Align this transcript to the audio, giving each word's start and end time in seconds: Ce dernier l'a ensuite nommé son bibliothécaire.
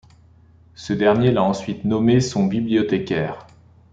Ce 0.73 0.93
dernier 0.93 1.29
l'a 1.29 1.43
ensuite 1.43 1.85
nommé 1.85 2.21
son 2.21 2.47
bibliothécaire. 2.47 3.45